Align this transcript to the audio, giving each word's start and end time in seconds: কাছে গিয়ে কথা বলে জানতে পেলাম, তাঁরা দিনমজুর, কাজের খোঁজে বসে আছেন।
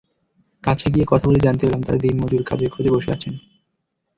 কাছে 0.63 0.87
গিয়ে 0.93 1.05
কথা 1.09 1.25
বলে 1.27 1.39
জানতে 1.39 1.63
পেলাম, 1.65 1.81
তাঁরা 1.83 2.03
দিনমজুর, 2.03 2.43
কাজের 2.43 2.69
খোঁজে 2.73 2.91
বসে 2.91 3.09
আছেন। 3.11 3.33